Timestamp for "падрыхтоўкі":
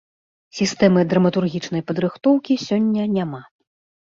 1.91-2.59